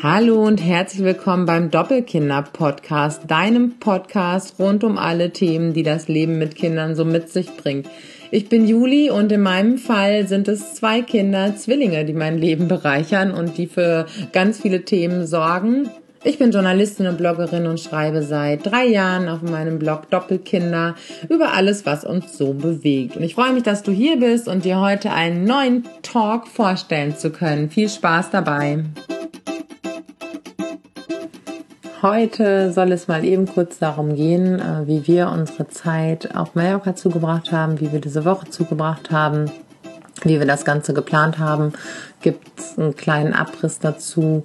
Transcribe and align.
Hallo 0.00 0.46
und 0.46 0.62
herzlich 0.62 1.02
willkommen 1.02 1.44
beim 1.44 1.72
Doppelkinder-Podcast, 1.72 3.22
deinem 3.28 3.80
Podcast 3.80 4.54
rund 4.60 4.84
um 4.84 4.96
alle 4.96 5.32
Themen, 5.32 5.72
die 5.72 5.82
das 5.82 6.06
Leben 6.06 6.38
mit 6.38 6.54
Kindern 6.54 6.94
so 6.94 7.04
mit 7.04 7.30
sich 7.30 7.48
bringt. 7.56 7.88
Ich 8.30 8.48
bin 8.48 8.68
Juli 8.68 9.10
und 9.10 9.32
in 9.32 9.40
meinem 9.40 9.76
Fall 9.76 10.28
sind 10.28 10.46
es 10.46 10.74
zwei 10.74 11.02
Kinder, 11.02 11.56
Zwillinge, 11.56 12.04
die 12.04 12.12
mein 12.12 12.38
Leben 12.38 12.68
bereichern 12.68 13.32
und 13.32 13.58
die 13.58 13.66
für 13.66 14.06
ganz 14.32 14.60
viele 14.60 14.84
Themen 14.84 15.26
sorgen. 15.26 15.90
Ich 16.22 16.38
bin 16.38 16.52
Journalistin 16.52 17.08
und 17.08 17.18
Bloggerin 17.18 17.66
und 17.66 17.80
schreibe 17.80 18.22
seit 18.22 18.66
drei 18.66 18.86
Jahren 18.86 19.28
auf 19.28 19.42
meinem 19.42 19.80
Blog 19.80 20.10
Doppelkinder 20.10 20.94
über 21.28 21.54
alles, 21.54 21.86
was 21.86 22.04
uns 22.04 22.38
so 22.38 22.52
bewegt. 22.52 23.16
Und 23.16 23.24
ich 23.24 23.34
freue 23.34 23.52
mich, 23.52 23.64
dass 23.64 23.82
du 23.82 23.90
hier 23.90 24.16
bist 24.20 24.46
und 24.46 24.64
dir 24.64 24.78
heute 24.78 25.10
einen 25.10 25.42
neuen 25.42 25.88
Talk 26.02 26.46
vorstellen 26.46 27.16
zu 27.16 27.30
können. 27.30 27.68
Viel 27.68 27.88
Spaß 27.88 28.30
dabei! 28.30 28.84
Heute 32.00 32.70
soll 32.72 32.92
es 32.92 33.08
mal 33.08 33.24
eben 33.24 33.46
kurz 33.46 33.80
darum 33.80 34.14
gehen, 34.14 34.60
äh, 34.60 34.86
wie 34.86 35.08
wir 35.08 35.30
unsere 35.30 35.66
Zeit 35.66 36.36
auf 36.36 36.54
Mallorca 36.54 36.94
zugebracht 36.94 37.50
haben, 37.50 37.80
wie 37.80 37.90
wir 37.90 38.00
diese 38.00 38.24
Woche 38.24 38.48
zugebracht 38.48 39.10
haben, 39.10 39.50
wie 40.22 40.38
wir 40.38 40.46
das 40.46 40.64
Ganze 40.64 40.94
geplant 40.94 41.40
haben. 41.40 41.72
Gibt 42.20 42.60
es 42.60 42.78
einen 42.78 42.94
kleinen 42.94 43.32
Abriss 43.32 43.80
dazu 43.80 44.44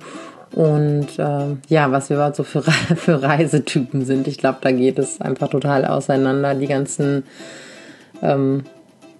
und 0.51 1.19
äh, 1.19 1.55
ja, 1.67 1.91
was 1.91 2.09
wir 2.09 2.33
so 2.33 2.43
für, 2.43 2.61
für 2.95 3.21
Reisetypen 3.21 4.03
sind. 4.03 4.27
Ich 4.27 4.39
glaube, 4.39 4.57
da 4.61 4.71
geht 4.71 4.97
es 4.97 5.21
einfach 5.21 5.49
total 5.49 5.85
auseinander. 5.85 6.55
Die 6.55 6.67
ganzen, 6.67 7.23
ähm, 8.23 8.63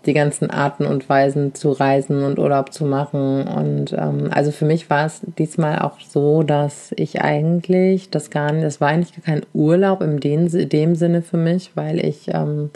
die 0.06 0.14
ganzen 0.14 0.50
Arten 0.50 0.86
und 0.86 1.08
Weisen 1.08 1.56
zu 1.56 1.72
reisen 1.72 2.24
und 2.24 2.38
Urlaub 2.38 2.74
zu 2.74 2.86
machen. 2.86 3.48
Und 3.48 3.94
ähm, 3.94 4.30
also 4.32 4.52
für 4.52 4.66
mich 4.66 4.90
war 4.90 5.06
es 5.06 5.22
diesmal 5.38 5.80
auch 5.80 6.00
so, 6.02 6.44
dass 6.44 6.92
ich 6.96 7.22
eigentlich 7.22 8.10
das 8.10 8.30
gar 8.30 8.52
nicht, 8.52 8.66
das 8.66 8.82
war 8.82 8.90
eigentlich 8.90 9.24
kein 9.24 9.46
Urlaub 9.54 10.02
in 10.02 10.20
dem, 10.20 10.48
in 10.48 10.70
dem 10.70 10.96
Sinne 10.96 11.22
für 11.22 11.38
mich, 11.38 11.72
weil 11.76 12.04
ich 12.04 12.28
ähm, 12.28 12.70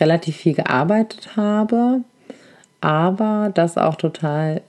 relativ 0.00 0.36
viel 0.36 0.54
gearbeitet 0.54 1.36
habe, 1.36 2.00
aber 2.80 3.50
das 3.54 3.76
auch 3.76 3.96
total 3.96 4.60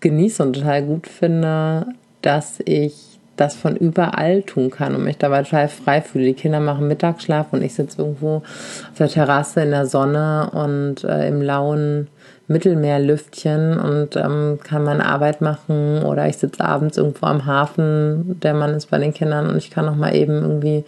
genieße 0.00 0.42
und 0.42 0.52
total 0.54 0.82
gut 0.82 1.06
finde, 1.08 1.86
dass 2.22 2.60
ich 2.64 3.13
das 3.36 3.56
von 3.56 3.76
überall 3.76 4.42
tun 4.42 4.70
kann 4.70 4.94
und 4.94 5.04
mich 5.04 5.18
dabei 5.18 5.42
total 5.42 5.68
frei 5.68 6.00
fühle. 6.00 6.26
Die 6.26 6.34
Kinder 6.34 6.60
machen 6.60 6.88
Mittagsschlaf 6.88 7.52
und 7.52 7.62
ich 7.62 7.74
sitze 7.74 8.02
irgendwo 8.02 8.36
auf 8.36 8.98
der 8.98 9.08
Terrasse 9.08 9.62
in 9.62 9.70
der 9.70 9.86
Sonne 9.86 10.50
und 10.52 11.04
äh, 11.04 11.28
im 11.28 11.42
lauen 11.42 12.08
Mittelmeerlüftchen 12.46 13.78
und 13.78 14.16
ähm, 14.16 14.58
kann 14.62 14.84
meine 14.84 15.06
Arbeit 15.06 15.40
machen 15.40 16.02
oder 16.02 16.28
ich 16.28 16.36
sitze 16.36 16.62
abends 16.62 16.98
irgendwo 16.98 17.26
am 17.26 17.46
Hafen, 17.46 18.38
der 18.40 18.52
Mann 18.52 18.74
ist 18.74 18.90
bei 18.90 18.98
den 18.98 19.14
Kindern 19.14 19.48
und 19.48 19.56
ich 19.56 19.70
kann 19.70 19.86
noch 19.86 19.96
mal 19.96 20.14
eben 20.14 20.42
irgendwie 20.42 20.84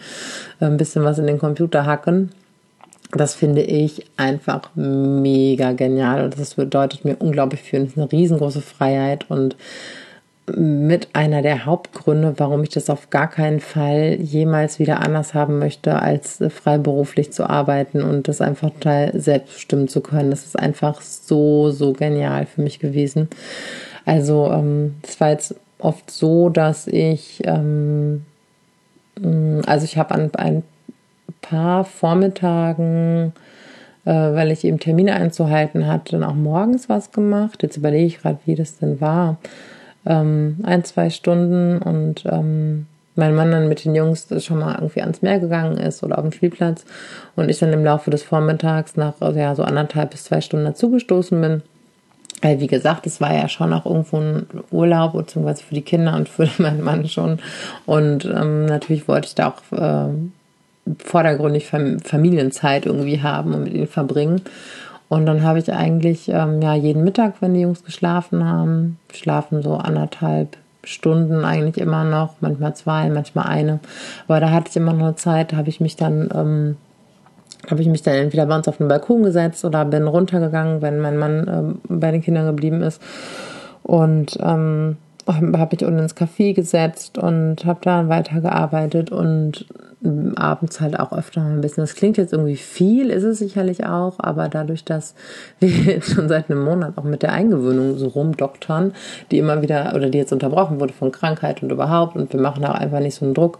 äh, 0.59 0.65
ein 0.65 0.77
bisschen 0.77 1.03
was 1.03 1.17
in 1.17 1.25
den 1.25 1.39
Computer 1.39 1.85
hacken. 1.85 2.29
Das 3.11 3.33
finde 3.33 3.61
ich 3.61 4.05
einfach 4.17 4.69
mega 4.75 5.71
genial 5.71 6.25
und 6.25 6.39
das 6.39 6.55
bedeutet 6.55 7.05
mir 7.05 7.15
unglaublich 7.17 7.61
viel. 7.61 7.79
Das 7.79 7.89
ist 7.89 7.97
eine 7.97 8.11
riesengroße 8.11 8.61
Freiheit 8.61 9.25
und 9.29 9.55
mit 10.55 11.09
einer 11.13 11.41
der 11.41 11.65
Hauptgründe, 11.65 12.35
warum 12.37 12.63
ich 12.63 12.69
das 12.69 12.89
auf 12.89 13.09
gar 13.09 13.29
keinen 13.29 13.59
Fall 13.59 14.17
jemals 14.21 14.79
wieder 14.79 15.01
anders 15.01 15.33
haben 15.33 15.59
möchte, 15.59 16.01
als 16.01 16.41
freiberuflich 16.49 17.33
zu 17.33 17.49
arbeiten 17.49 18.01
und 18.01 18.29
das 18.29 18.39
einfach 18.39 18.69
total 18.69 19.19
selbstbestimmen 19.19 19.89
zu 19.89 19.99
können. 19.99 20.29
Das 20.29 20.45
ist 20.45 20.57
einfach 20.57 21.01
so, 21.01 21.71
so 21.71 21.91
genial 21.91 22.45
für 22.45 22.61
mich 22.61 22.79
gewesen. 22.79 23.27
Also, 24.05 24.49
ähm, 24.51 24.95
es 25.03 25.19
war 25.19 25.31
jetzt 25.31 25.55
oft 25.79 26.09
so, 26.09 26.47
dass 26.47 26.87
ich, 26.87 27.41
ähm, 27.43 28.25
mm, 29.19 29.61
also 29.67 29.83
ich 29.83 29.97
habe 29.97 30.15
an 30.15 30.31
ein 30.35 30.63
paar 31.41 31.83
Vormittagen, 31.83 33.33
äh, 34.05 34.11
weil 34.11 34.51
ich 34.51 34.63
eben 34.63 34.79
Termine 34.79 35.13
einzuhalten 35.15 35.87
hatte, 35.87 36.13
dann 36.13 36.23
auch 36.23 36.35
morgens 36.35 36.87
was 36.87 37.11
gemacht. 37.11 37.63
Jetzt 37.63 37.75
überlege 37.75 38.05
ich 38.05 38.19
gerade, 38.19 38.39
wie 38.45 38.55
das 38.55 38.77
denn 38.77 39.01
war 39.01 39.37
ähm, 40.07 40.57
ein, 40.63 40.83
zwei 40.83 41.09
Stunden 41.09 41.77
und 41.79 42.23
ähm, 42.25 42.87
mein 43.15 43.35
Mann 43.35 43.51
dann 43.51 43.67
mit 43.67 43.83
den 43.83 43.95
Jungs 43.95 44.27
schon 44.45 44.59
mal 44.59 44.75
irgendwie 44.75 45.01
ans 45.01 45.21
Meer 45.21 45.39
gegangen 45.39 45.77
ist 45.77 46.03
oder 46.03 46.17
auf 46.19 46.23
den 46.23 46.31
Spielplatz 46.31 46.85
und 47.35 47.49
ich 47.49 47.57
dann 47.59 47.73
im 47.73 47.83
Laufe 47.83 48.11
des 48.11 48.23
Vormittags 48.23 48.95
nach 48.95 49.15
ja, 49.35 49.55
so 49.55 49.63
anderthalb 49.63 50.11
bis 50.11 50.25
zwei 50.25 50.39
Stunden 50.39 50.65
dazugestoßen 50.65 51.39
bin. 51.41 51.63
Weil, 52.43 52.59
wie 52.59 52.67
gesagt, 52.67 53.07
es 53.07 53.19
war 53.19 53.33
ja 53.33 53.49
schon 53.49 53.73
auch 53.73 53.87
irgendwo 53.87 54.17
ein 54.17 54.45
Urlaub, 54.69 55.13
beziehungsweise 55.13 55.63
für 55.63 55.73
die 55.73 55.81
Kinder 55.81 56.15
und 56.15 56.29
für 56.29 56.47
meinen 56.59 56.83
Mann 56.83 57.07
schon. 57.07 57.39
Und 57.87 58.25
ähm, 58.25 58.67
natürlich 58.67 59.07
wollte 59.07 59.27
ich 59.27 59.35
da 59.35 59.49
auch 59.49 59.77
äh, 59.77 60.13
vordergründig 61.03 61.67
Familienzeit 61.67 62.85
irgendwie 62.85 63.21
haben 63.21 63.55
und 63.55 63.63
mit 63.63 63.73
ihnen 63.73 63.87
verbringen. 63.87 64.41
Und 65.09 65.25
dann 65.25 65.43
habe 65.43 65.59
ich 65.59 65.71
eigentlich 65.71 66.29
ähm, 66.29 66.61
ja 66.61 66.75
jeden 66.75 67.03
Mittag, 67.03 67.35
wenn 67.41 67.53
die 67.53 67.61
Jungs 67.61 67.83
geschlafen 67.83 68.43
haben, 68.43 68.99
schlafen 69.13 69.61
so 69.61 69.75
anderthalb 69.75 70.57
Stunden 70.83 71.43
eigentlich 71.45 71.77
immer 71.77 72.03
noch, 72.03 72.35
manchmal 72.41 72.75
zwei, 72.75 73.09
manchmal 73.09 73.47
eine. 73.47 73.79
Aber 74.27 74.39
da 74.39 74.51
hatte 74.51 74.69
ich 74.69 74.75
immer 74.75 74.93
noch 74.93 75.15
Zeit, 75.15 75.53
habe 75.53 75.69
ich 75.69 75.79
mich 75.79 75.95
dann 75.95 76.29
ähm, 76.33 76.77
habe 77.69 77.81
ich 77.81 77.87
mich 77.87 78.01
dann 78.01 78.15
entweder 78.15 78.45
bei 78.45 78.55
uns 78.55 78.67
auf 78.67 78.77
den 78.77 78.87
Balkon 78.87 79.23
gesetzt 79.23 79.65
oder 79.65 79.83
bin 79.85 80.07
runtergegangen, 80.07 80.81
wenn 80.81 80.99
mein 80.99 81.17
Mann 81.17 81.47
ähm, 81.49 81.99
bei 81.99 82.11
den 82.11 82.21
Kindern 82.21 82.45
geblieben 82.45 82.81
ist. 82.81 83.01
Und 83.83 84.37
ähm, 84.41 84.97
habe 85.27 85.67
mich 85.71 85.85
unten 85.85 85.99
ins 85.99 86.15
Café 86.15 86.53
gesetzt 86.53 87.17
und 87.17 87.65
habe 87.65 87.79
da 87.81 88.07
weitergearbeitet 88.07 89.11
und 89.11 89.65
abends 90.35 90.79
halt 90.79 90.99
auch 90.99 91.11
öfter 91.11 91.41
mal 91.41 91.53
ein 91.53 91.61
bisschen. 91.61 91.81
Das 91.81 91.95
klingt 91.95 92.17
jetzt 92.17 92.31
irgendwie 92.31 92.55
viel, 92.55 93.09
ist 93.09 93.23
es 93.23 93.39
sicherlich 93.39 93.85
auch, 93.85 94.15
aber 94.19 94.47
dadurch, 94.47 94.83
dass 94.85 95.15
wir 95.59 95.69
jetzt 95.69 96.13
schon 96.13 96.29
seit 96.29 96.49
einem 96.49 96.63
Monat 96.63 96.97
auch 96.97 97.03
mit 97.03 97.23
der 97.23 97.33
Eingewöhnung 97.33 97.97
so 97.97 98.07
rumdoktern, 98.07 98.93
die 99.31 99.39
immer 99.39 99.61
wieder 99.61 99.93
oder 99.95 100.09
die 100.09 100.19
jetzt 100.19 100.33
unterbrochen 100.33 100.79
wurde 100.79 100.93
von 100.93 101.11
Krankheit 101.11 101.63
und 101.63 101.71
überhaupt 101.71 102.15
und 102.15 102.31
wir 102.31 102.39
machen 102.39 102.63
auch 102.65 102.75
einfach 102.75 102.99
nicht 102.99 103.15
so 103.15 103.25
einen 103.25 103.33
Druck, 103.33 103.57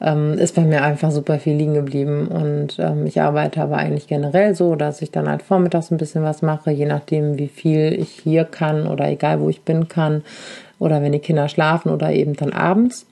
ähm, 0.00 0.34
ist 0.34 0.54
bei 0.54 0.62
mir 0.62 0.82
einfach 0.82 1.10
super 1.10 1.40
viel 1.40 1.56
liegen 1.56 1.74
geblieben 1.74 2.28
und 2.28 2.78
ähm, 2.78 3.04
ich 3.06 3.20
arbeite 3.20 3.60
aber 3.60 3.78
eigentlich 3.78 4.06
generell 4.06 4.54
so, 4.54 4.76
dass 4.76 5.02
ich 5.02 5.10
dann 5.10 5.28
halt 5.28 5.42
vormittags 5.42 5.90
ein 5.90 5.98
bisschen 5.98 6.22
was 6.22 6.40
mache, 6.40 6.70
je 6.70 6.86
nachdem, 6.86 7.36
wie 7.36 7.48
viel 7.48 7.94
ich 7.98 8.10
hier 8.10 8.44
kann 8.44 8.86
oder 8.86 9.08
egal 9.08 9.40
wo 9.40 9.48
ich 9.48 9.62
bin 9.62 9.88
kann 9.88 10.22
oder 10.78 11.02
wenn 11.02 11.10
die 11.10 11.18
Kinder 11.18 11.48
schlafen 11.48 11.90
oder 11.90 12.12
eben 12.12 12.34
dann 12.34 12.52
abends. 12.52 13.06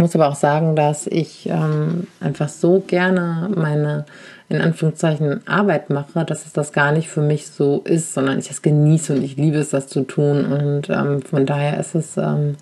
Muss 0.00 0.14
aber 0.14 0.28
auch 0.28 0.34
sagen, 0.34 0.76
dass 0.76 1.06
ich 1.06 1.46
ähm, 1.46 2.06
einfach 2.20 2.48
so 2.48 2.82
gerne 2.86 3.50
meine 3.54 4.06
in 4.48 4.60
Anführungszeichen 4.60 5.46
Arbeit 5.46 5.90
mache, 5.90 6.24
dass 6.24 6.46
es 6.46 6.54
das 6.54 6.72
gar 6.72 6.90
nicht 6.90 7.08
für 7.08 7.20
mich 7.20 7.48
so 7.48 7.82
ist, 7.84 8.14
sondern 8.14 8.38
ich 8.38 8.50
es 8.50 8.62
genieße 8.62 9.14
und 9.14 9.22
ich 9.22 9.36
liebe 9.36 9.58
es, 9.58 9.70
das 9.70 9.88
zu 9.88 10.02
tun. 10.02 10.46
Und 10.46 10.88
ähm, 10.88 11.20
von 11.22 11.44
daher 11.44 11.78
ist 11.78 11.94
es 11.94 12.16
ähm, 12.16 12.56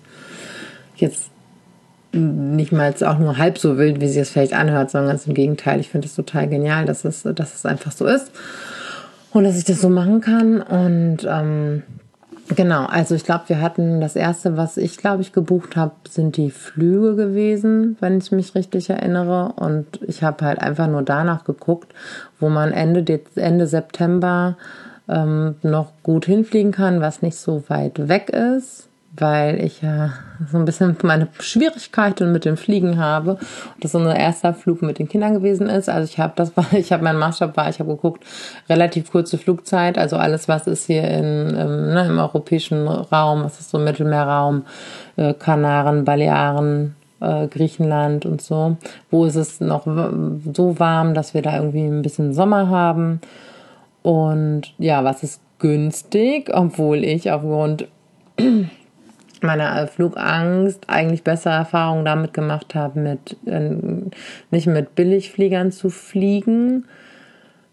jetzt 0.97 1.31
nicht 2.11 2.73
mal 2.73 2.93
auch 3.03 3.17
nur 3.19 3.37
halb 3.37 3.57
so 3.57 3.77
wild, 3.77 4.01
wie 4.01 4.09
sie 4.09 4.19
es 4.19 4.29
vielleicht 4.29 4.53
anhört, 4.53 4.91
sondern 4.91 5.11
ganz 5.11 5.25
im 5.25 5.33
Gegenteil. 5.33 5.79
Ich 5.79 5.89
finde 5.89 6.07
es 6.07 6.15
total 6.15 6.47
genial, 6.49 6.85
dass 6.85 7.05
es, 7.05 7.23
dass 7.23 7.55
es 7.55 7.65
einfach 7.65 7.93
so 7.93 8.05
ist 8.05 8.31
und 9.31 9.45
dass 9.45 9.57
ich 9.57 9.63
das 9.63 9.79
so 9.79 9.89
machen 9.89 10.19
kann. 10.19 10.61
Und 10.61 11.19
ähm, 11.27 11.83
Genau, 12.55 12.85
also 12.85 13.13
ich 13.13 13.23
glaube, 13.23 13.43
wir 13.47 13.61
hatten 13.61 14.01
das 14.01 14.15
erste, 14.15 14.57
was 14.57 14.77
ich 14.77 14.97
glaube 14.97 15.21
ich 15.21 15.33
gebucht 15.33 15.75
habe, 15.75 15.93
sind 16.09 16.35
die 16.35 16.49
Flüge 16.49 17.15
gewesen, 17.15 17.95
wenn 17.99 18.17
ich 18.17 18.31
mich 18.31 18.55
richtig 18.55 18.89
erinnere. 18.89 19.53
Und 19.55 20.01
ich 20.01 20.23
habe 20.23 20.43
halt 20.43 20.59
einfach 20.59 20.87
nur 20.87 21.03
danach 21.03 21.43
geguckt, 21.43 21.93
wo 22.39 22.49
man 22.49 22.71
Ende, 22.71 23.21
Ende 23.35 23.67
September 23.67 24.57
ähm, 25.07 25.55
noch 25.61 25.91
gut 26.01 26.25
hinfliegen 26.25 26.71
kann, 26.71 27.01
was 27.01 27.21
nicht 27.21 27.37
so 27.37 27.63
weit 27.69 28.07
weg 28.07 28.29
ist 28.31 28.88
weil 29.21 29.63
ich 29.63 29.81
ja 29.81 30.11
so 30.49 30.57
ein 30.57 30.65
bisschen 30.65 30.95
meine 31.03 31.27
Schwierigkeiten 31.39 32.31
mit 32.31 32.45
dem 32.45 32.57
Fliegen 32.57 32.97
habe 32.97 33.31
und 33.31 33.83
das 33.83 33.91
so 33.91 33.99
ein 33.99 34.15
erster 34.15 34.53
Flug 34.53 34.81
mit 34.81 34.99
den 34.99 35.07
Kindern 35.09 35.33
gewesen 35.33 35.67
ist. 35.67 35.89
Also 35.89 36.11
ich 36.11 36.19
habe 36.19 36.33
das 36.35 36.55
war, 36.57 36.71
ich 36.73 36.91
habe 36.91 37.03
mein 37.03 37.17
Maßstab 37.17 37.55
war, 37.57 37.69
ich 37.69 37.79
habe 37.79 37.91
geguckt, 37.91 38.23
relativ 38.69 39.11
kurze 39.11 39.37
Flugzeit, 39.37 39.97
also 39.97 40.17
alles, 40.17 40.47
was 40.47 40.67
ist 40.67 40.85
hier 40.85 41.03
in, 41.03 41.55
ähm, 41.57 41.93
ne, 41.93 42.07
im 42.07 42.19
europäischen 42.19 42.87
Raum, 42.87 43.43
was 43.43 43.59
ist 43.59 43.69
so 43.69 43.79
Mittelmeerraum, 43.79 44.65
äh, 45.17 45.33
Kanaren, 45.33 46.05
Balearen, 46.05 46.95
äh, 47.19 47.47
Griechenland 47.47 48.25
und 48.25 48.41
so. 48.41 48.77
Wo 49.11 49.25
ist 49.25 49.35
es 49.35 49.59
noch 49.59 49.85
so 49.85 50.79
warm, 50.79 51.13
dass 51.13 51.33
wir 51.33 51.41
da 51.41 51.57
irgendwie 51.57 51.85
ein 51.85 52.01
bisschen 52.01 52.33
Sommer 52.33 52.69
haben? 52.69 53.21
Und 54.01 54.73
ja, 54.77 55.03
was 55.03 55.23
ist 55.23 55.41
günstig, 55.59 56.49
obwohl 56.53 57.03
ich 57.03 57.31
aufgrund 57.31 57.87
meiner 59.43 59.87
Flugangst 59.87 60.83
eigentlich 60.87 61.23
bessere 61.23 61.53
Erfahrungen 61.53 62.05
damit 62.05 62.33
gemacht 62.33 62.75
habe, 62.75 62.99
mit 62.99 63.37
äh, 63.45 63.71
nicht 64.51 64.67
mit 64.67 64.95
Billigfliegern 64.95 65.71
zu 65.71 65.89
fliegen 65.89 66.85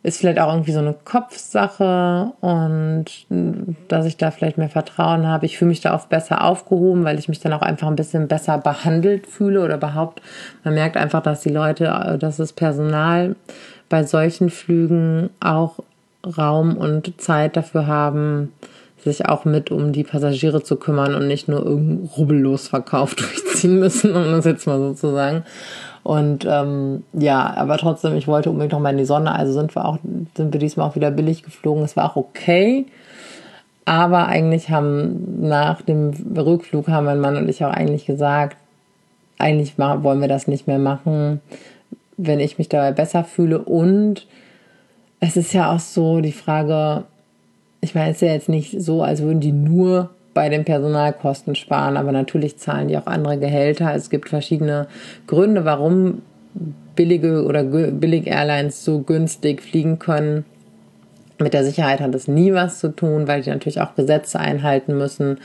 ist 0.06 0.20
vielleicht 0.20 0.38
auch 0.38 0.52
irgendwie 0.52 0.70
so 0.70 0.78
eine 0.78 0.94
Kopfsache 0.94 2.32
und 2.40 3.06
dass 3.88 4.06
ich 4.06 4.16
da 4.16 4.30
vielleicht 4.30 4.56
mehr 4.56 4.68
Vertrauen 4.68 5.26
habe. 5.26 5.46
Ich 5.46 5.58
fühle 5.58 5.70
mich 5.70 5.80
da 5.80 5.96
oft 5.96 6.08
besser 6.08 6.44
aufgehoben, 6.44 7.02
weil 7.02 7.18
ich 7.18 7.28
mich 7.28 7.40
dann 7.40 7.52
auch 7.52 7.62
einfach 7.62 7.88
ein 7.88 7.96
bisschen 7.96 8.28
besser 8.28 8.58
behandelt 8.58 9.26
fühle 9.26 9.64
oder 9.64 9.74
überhaupt. 9.74 10.22
Man 10.62 10.74
merkt 10.74 10.96
einfach, 10.96 11.22
dass 11.22 11.40
die 11.40 11.48
Leute, 11.48 12.18
dass 12.20 12.36
das 12.36 12.52
Personal 12.52 13.34
bei 13.88 14.04
solchen 14.04 14.48
Flügen 14.48 15.30
auch 15.40 15.80
Raum 16.24 16.76
und 16.76 17.20
Zeit 17.20 17.56
dafür 17.56 17.88
haben, 17.88 18.52
sich 19.06 19.26
auch 19.26 19.44
mit 19.44 19.70
um 19.70 19.92
die 19.92 20.04
Passagiere 20.04 20.62
zu 20.62 20.76
kümmern 20.76 21.14
und 21.14 21.26
nicht 21.26 21.48
nur 21.48 21.64
irgendeinen 21.64 22.10
rubbellos 22.16 22.68
Verkauf 22.68 23.14
durchziehen 23.16 23.78
müssen, 23.78 24.14
um 24.14 24.24
das 24.24 24.44
jetzt 24.44 24.66
mal 24.66 24.78
so 24.78 24.92
zu 24.92 25.12
sagen. 25.12 25.44
Und 26.02 26.46
ähm, 26.48 27.02
ja, 27.14 27.54
aber 27.56 27.78
trotzdem, 27.78 28.14
ich 28.14 28.28
wollte 28.28 28.50
unbedingt 28.50 28.72
noch 28.72 28.80
mal 28.80 28.90
in 28.90 28.98
die 28.98 29.04
Sonne. 29.04 29.34
Also 29.34 29.52
sind 29.52 29.74
wir 29.74 29.84
auch, 29.84 29.98
sind 30.36 30.52
wir 30.52 30.60
diesmal 30.60 30.88
auch 30.88 30.94
wieder 30.94 31.10
billig 31.10 31.42
geflogen. 31.42 31.82
Es 31.82 31.96
war 31.96 32.04
auch 32.04 32.16
okay. 32.16 32.86
Aber 33.84 34.26
eigentlich 34.26 34.70
haben 34.70 35.48
nach 35.48 35.82
dem 35.82 36.12
Rückflug 36.36 36.88
haben 36.88 37.06
mein 37.06 37.20
Mann 37.20 37.36
und 37.36 37.48
ich 37.48 37.64
auch 37.64 37.70
eigentlich 37.70 38.06
gesagt, 38.06 38.56
eigentlich 39.38 39.78
wollen 39.78 40.20
wir 40.20 40.28
das 40.28 40.46
nicht 40.46 40.66
mehr 40.66 40.78
machen, 40.78 41.40
wenn 42.16 42.40
ich 42.40 42.58
mich 42.58 42.68
dabei 42.68 42.92
besser 42.92 43.24
fühle. 43.24 43.58
Und 43.60 44.26
es 45.20 45.36
ist 45.36 45.52
ja 45.52 45.72
auch 45.72 45.80
so 45.80 46.20
die 46.20 46.32
Frage, 46.32 47.04
ich 47.86 47.94
meine, 47.94 48.10
es 48.10 48.16
ist 48.16 48.22
ja 48.22 48.32
jetzt 48.32 48.48
nicht 48.48 48.80
so, 48.82 49.02
als 49.02 49.22
würden 49.22 49.38
die 49.38 49.52
nur 49.52 50.10
bei 50.34 50.48
den 50.48 50.64
Personalkosten 50.64 51.54
sparen, 51.54 51.96
aber 51.96 52.10
natürlich 52.10 52.58
zahlen 52.58 52.88
die 52.88 52.98
auch 52.98 53.06
andere 53.06 53.38
Gehälter. 53.38 53.94
Es 53.94 54.10
gibt 54.10 54.28
verschiedene 54.28 54.88
Gründe, 55.28 55.64
warum 55.64 56.22
billige 56.96 57.44
oder 57.44 57.62
billig 57.62 58.26
Airlines 58.26 58.84
so 58.84 59.00
günstig 59.00 59.62
fliegen 59.62 60.00
können. 60.00 60.44
Mit 61.38 61.54
der 61.54 61.64
Sicherheit 61.64 62.00
hat 62.00 62.14
es 62.14 62.26
nie 62.26 62.52
was 62.52 62.80
zu 62.80 62.88
tun, 62.88 63.28
weil 63.28 63.42
die 63.42 63.50
natürlich 63.50 63.80
auch 63.80 63.94
Gesetze 63.94 64.40
einhalten 64.40 64.98
müssen. 64.98 65.38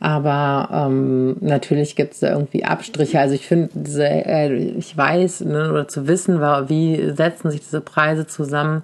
Aber 0.00 0.68
ähm, 0.72 1.36
natürlich 1.40 1.96
gibt 1.96 2.14
es 2.14 2.20
da 2.20 2.30
irgendwie 2.30 2.64
Abstriche. 2.64 3.18
Also 3.18 3.34
ich 3.34 3.48
finde, 3.48 3.70
äh, 3.98 4.54
ich 4.54 4.96
weiß 4.96 5.40
ne, 5.40 5.70
oder 5.72 5.88
zu 5.88 6.06
wissen, 6.06 6.40
wie 6.40 7.10
setzen 7.10 7.50
sich 7.50 7.60
diese 7.60 7.80
Preise 7.80 8.26
zusammen, 8.26 8.82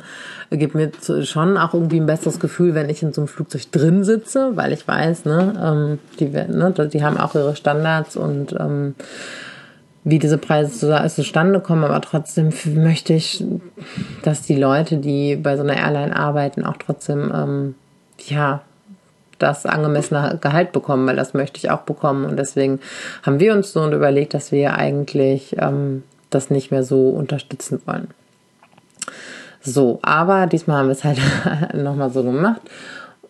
gibt 0.51 0.75
mir 0.75 0.91
schon 1.23 1.57
auch 1.57 1.73
irgendwie 1.73 2.01
ein 2.01 2.07
besseres 2.07 2.41
Gefühl, 2.41 2.75
wenn 2.75 2.89
ich 2.91 3.03
in 3.03 3.13
so 3.13 3.21
einem 3.21 3.29
Flugzeug 3.29 3.71
drin 3.71 4.03
sitze, 4.03 4.57
weil 4.57 4.73
ich 4.73 4.87
weiß, 4.89 5.25
ne, 5.25 5.55
ähm, 5.63 5.99
die, 6.19 6.27
ne, 6.27 6.73
die 6.93 7.05
haben 7.05 7.17
auch 7.17 7.37
ihre 7.37 7.55
Standards 7.55 8.17
und 8.17 8.53
ähm, 8.59 8.97
wie 10.03 10.19
diese 10.19 10.37
Preise 10.37 11.09
zustande 11.09 11.61
kommen, 11.61 11.85
aber 11.85 12.01
trotzdem 12.01 12.51
möchte 12.75 13.15
ich, 13.15 13.43
dass 14.23 14.43
die 14.43 14.57
Leute, 14.57 14.99
die 14.99 15.37
bei 15.37 15.57
so 15.57 15.63
einer 15.63 15.77
Airline 15.77 16.15
arbeiten, 16.15 16.65
auch 16.65 16.77
trotzdem 16.77 17.33
ähm, 17.35 17.75
ja 18.27 18.63
das 19.39 19.67
angemessene 19.67 20.39
Gehalt 20.41 20.73
bekommen, 20.73 21.07
weil 21.07 21.17
das 21.17 21.35
möchte 21.35 21.59
ich 21.59 21.71
auch 21.71 21.81
bekommen. 21.81 22.25
Und 22.25 22.37
deswegen 22.37 22.81
haben 23.23 23.41
wir 23.41 23.53
uns 23.53 23.73
so 23.73 23.91
überlegt, 23.91 24.35
dass 24.35 24.53
wir 24.53 24.75
eigentlich 24.75 25.57
ähm, 25.59 26.03
das 26.31 26.51
nicht 26.51 26.71
mehr 26.71 26.83
so 26.83 27.11
unterstützen 27.11 27.81
wollen. 27.87 28.09
So, 29.61 29.99
aber 30.03 30.47
diesmal 30.47 30.79
haben 30.79 30.89
wir 30.89 30.93
es 30.93 31.05
halt 31.05 31.19
nochmal 31.75 32.11
so 32.11 32.23
gemacht. 32.23 32.61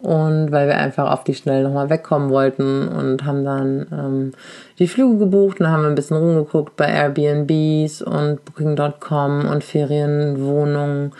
Und 0.01 0.53
weil 0.53 0.69
wir 0.69 0.77
einfach 0.77 1.11
auf 1.11 1.25
die 1.25 1.35
Schnelle 1.35 1.65
nochmal 1.65 1.89
wegkommen 1.89 2.29
wollten 2.29 2.89
und 2.89 3.25
haben 3.25 3.43
dann 3.43 3.87
ähm, 3.91 4.33
die 4.79 4.87
Flüge 4.87 5.17
gebucht 5.17 5.61
und 5.61 5.69
haben 5.69 5.87
ein 5.87 5.95
bisschen 5.95 6.19
rumgeguckt 6.19 6.77
bei 6.77 6.89
Airbnbs 6.89 8.03
und 8.03 8.45
Booking.com 8.45 9.47
und 9.47 9.65
Ferienwohnungen, 9.65 11.13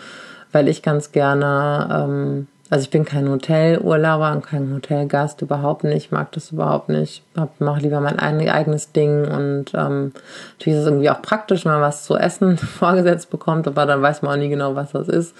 weil 0.51 0.67
ich 0.67 0.83
ganz 0.83 1.11
gerne 1.11 1.89
ähm, 1.91 2.47
also 2.69 2.83
ich 2.83 2.89
bin 2.89 3.05
kein 3.05 3.29
Hotelurlauber 3.29 4.31
und 4.31 4.45
kein 4.45 4.73
Hotelgast, 4.73 5.41
überhaupt 5.43 5.83
nicht, 5.83 6.11
mag 6.11 6.31
das 6.31 6.51
überhaupt 6.51 6.89
nicht. 6.89 7.21
Mache 7.59 7.81
lieber 7.81 8.01
mein 8.01 8.17
eigenes 8.17 8.91
Ding 8.91 9.25
und 9.27 9.65
ähm, 9.75 10.13
natürlich 10.53 10.79
ist 10.79 10.83
es 10.83 10.87
irgendwie 10.87 11.11
auch 11.11 11.21
praktisch, 11.21 11.65
wenn 11.65 11.73
man 11.73 11.81
was 11.81 12.05
zu 12.05 12.15
essen 12.15 12.57
vorgesetzt 12.57 13.29
bekommt, 13.29 13.67
aber 13.67 13.85
dann 13.85 14.01
weiß 14.01 14.23
man 14.23 14.31
auch 14.31 14.41
nie 14.41 14.49
genau, 14.49 14.75
was 14.75 14.93
das 14.93 15.07
ist. 15.07 15.35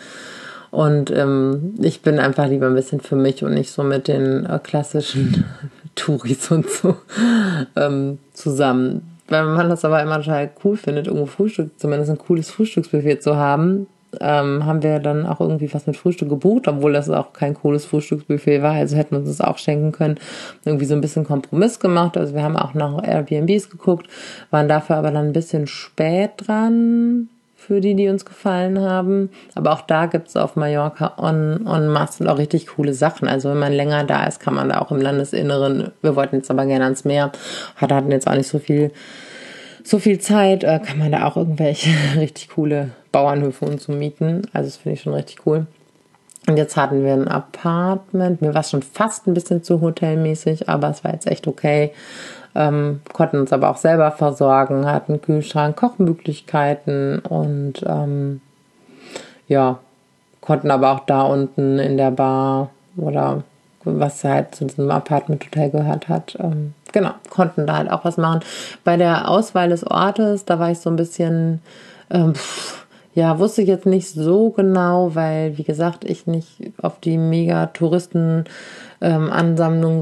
Und 0.69 1.09
ähm, 1.09 1.73
ich 1.81 2.01
bin 2.01 2.19
einfach 2.19 2.47
lieber 2.47 2.67
ein 2.67 2.75
bisschen 2.75 2.99
für 2.99 3.15
mich 3.15 3.43
und 3.43 3.53
nicht 3.53 3.71
so 3.71 3.81
mit 3.81 4.07
den 4.07 4.45
äh, 4.45 4.59
klassischen 4.61 5.45
Touris 5.95 6.51
und 6.51 6.69
so 6.69 6.97
ähm, 7.75 8.19
zusammen. 8.33 9.17
Weil 9.27 9.45
man 9.45 9.69
das 9.69 9.83
aber 9.83 10.03
immer 10.03 10.17
total 10.17 10.51
cool 10.63 10.77
findet, 10.77 11.07
irgendwo 11.07 11.25
Frühstück, 11.25 11.79
zumindest 11.79 12.11
ein 12.11 12.19
cooles 12.19 12.51
Frühstücksbuffet 12.51 13.23
zu 13.23 13.37
haben, 13.37 13.87
ähm, 14.21 14.65
haben 14.65 14.83
wir 14.83 14.99
dann 14.99 15.25
auch 15.25 15.39
irgendwie 15.39 15.73
was 15.73 15.87
mit 15.87 15.97
Frühstück 15.97 16.29
gebucht, 16.29 16.67
obwohl 16.67 16.93
das 16.93 17.09
auch 17.09 17.33
kein 17.33 17.53
cooles 17.53 17.85
Frühstücksbuffet 17.85 18.61
war. 18.61 18.73
Also 18.73 18.95
hätten 18.95 19.11
wir 19.11 19.19
uns 19.19 19.29
das 19.29 19.41
auch 19.41 19.57
schenken 19.57 19.91
können. 19.91 20.19
Irgendwie 20.63 20.85
so 20.85 20.95
ein 20.95 21.01
bisschen 21.01 21.23
Kompromiss 21.23 21.79
gemacht. 21.79 22.17
Also 22.17 22.33
wir 22.33 22.43
haben 22.43 22.57
auch 22.57 22.73
nach 22.73 23.03
Airbnbs 23.03 23.69
geguckt, 23.69 24.07
waren 24.51 24.67
dafür 24.67 24.97
aber 24.97 25.11
dann 25.11 25.27
ein 25.27 25.33
bisschen 25.33 25.67
spät 25.67 26.31
dran 26.37 27.29
für 27.55 27.81
die, 27.81 27.95
die 27.95 28.09
uns 28.09 28.25
gefallen 28.25 28.79
haben. 28.79 29.29
Aber 29.55 29.73
auch 29.73 29.81
da 29.81 30.05
gibt 30.05 30.27
es 30.27 30.35
auf 30.35 30.55
Mallorca 30.55 31.13
on, 31.17 31.65
on 31.65 31.87
masse 31.87 32.31
auch 32.31 32.37
richtig 32.37 32.67
coole 32.67 32.93
Sachen. 32.93 33.27
Also 33.27 33.49
wenn 33.49 33.59
man 33.59 33.73
länger 33.73 34.03
da 34.03 34.25
ist, 34.25 34.39
kann 34.39 34.53
man 34.53 34.69
da 34.69 34.81
auch 34.81 34.91
im 34.91 35.01
Landesinneren, 35.01 35.91
wir 36.01 36.15
wollten 36.15 36.35
jetzt 36.35 36.51
aber 36.51 36.65
gerne 36.65 36.83
ans 36.83 37.05
Meer, 37.05 37.31
hatten 37.77 38.11
jetzt 38.11 38.27
auch 38.27 38.35
nicht 38.35 38.47
so 38.47 38.59
viel 38.59 38.91
so 39.85 39.99
viel 39.99 40.19
Zeit, 40.19 40.63
äh, 40.63 40.79
kann 40.79 40.97
man 40.97 41.11
da 41.11 41.25
auch 41.25 41.37
irgendwelche 41.37 41.91
richtig 42.19 42.49
coole 42.49 42.89
Bauernhöfe 43.15 43.63
und 43.63 43.81
so 43.81 43.93
mieten. 43.93 44.41
Also 44.51 44.67
das 44.67 44.75
finde 44.75 44.95
ich 44.95 45.01
schon 45.01 45.13
richtig 45.13 45.45
cool. 45.45 45.67
Und 46.47 46.57
jetzt 46.57 46.75
hatten 46.75 47.01
wir 47.03 47.13
ein 47.13 47.29
Apartment. 47.29 48.41
Mir 48.41 48.53
war 48.53 48.59
es 48.59 48.69
schon 48.69 48.81
fast 48.81 49.25
ein 49.25 49.33
bisschen 49.33 49.63
zu 49.63 49.79
hotelmäßig, 49.79 50.67
aber 50.67 50.89
es 50.89 51.03
war 51.05 51.13
jetzt 51.13 51.25
echt 51.25 51.47
okay. 51.47 51.93
Ähm, 52.53 52.99
konnten 53.13 53.39
uns 53.39 53.53
aber 53.53 53.69
auch 53.69 53.77
selber 53.77 54.11
versorgen, 54.11 54.85
hatten 54.85 55.21
Kühlschrank, 55.21 55.77
Kochmöglichkeiten 55.77 57.19
und 57.19 57.83
ähm, 57.87 58.41
ja, 59.47 59.79
konnten 60.41 60.69
aber 60.69 60.91
auch 60.91 61.05
da 61.05 61.21
unten 61.23 61.79
in 61.79 61.95
der 61.95 62.11
Bar 62.11 62.69
oder 62.97 63.43
was 63.85 64.23
halt 64.25 64.55
zu 64.55 64.65
diesem 64.65 64.91
Apartment-Hotel 64.91 65.69
gehört 65.69 66.09
hat, 66.09 66.35
ähm, 66.39 66.73
genau, 66.91 67.11
konnten 67.29 67.65
da 67.67 67.77
halt 67.77 67.91
auch 67.91 68.03
was 68.03 68.17
machen. 68.17 68.41
Bei 68.83 68.97
der 68.97 69.29
Auswahl 69.29 69.69
des 69.69 69.85
Ortes, 69.85 70.45
da 70.45 70.59
war 70.59 70.71
ich 70.71 70.79
so 70.79 70.89
ein 70.89 70.95
bisschen, 70.95 71.61
ähm, 72.09 72.33
ja, 73.15 73.39
wusste 73.39 73.61
ich 73.61 73.69
jetzt 73.69 73.85
nicht 73.85 74.09
so 74.09 74.49
genau, 74.49 75.15
weil, 75.15 75.57
wie 75.57 75.63
gesagt, 75.63 76.03
ich 76.03 76.27
nicht 76.27 76.73
auf 76.81 76.99
die 76.99 77.17
mega 77.17 77.67
Touristen 77.67 78.43
ähm, 78.99 79.31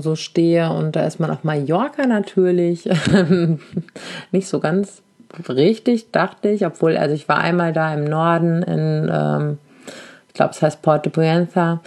so 0.01 0.15
stehe. 0.15 0.71
Und 0.71 0.95
da 0.95 1.05
ist 1.05 1.19
man 1.19 1.29
auf 1.29 1.43
Mallorca 1.43 2.07
natürlich 2.07 2.89
nicht 4.31 4.47
so 4.47 4.59
ganz 4.59 5.03
richtig, 5.47 6.11
dachte 6.11 6.49
ich, 6.49 6.65
obwohl, 6.65 6.97
also 6.97 7.13
ich 7.13 7.29
war 7.29 7.37
einmal 7.37 7.71
da 7.71 7.93
im 7.93 8.05
Norden 8.05 8.63
in, 8.63 9.11
ähm, 9.13 9.57
ich 10.27 10.33
glaube, 10.33 10.51
es 10.51 10.61
heißt 10.61 10.81
Porto 10.81 11.11
Puenza 11.11 11.81